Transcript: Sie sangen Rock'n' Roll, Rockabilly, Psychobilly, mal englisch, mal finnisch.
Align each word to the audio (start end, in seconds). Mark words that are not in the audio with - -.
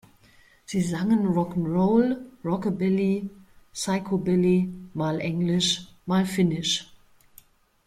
Sie 0.65 0.81
sangen 0.81 1.27
Rock'n' 1.27 1.67
Roll, 1.71 2.07
Rockabilly, 2.43 3.29
Psychobilly, 3.71 4.73
mal 4.95 5.19
englisch, 5.19 5.85
mal 6.07 6.25
finnisch. 6.25 6.91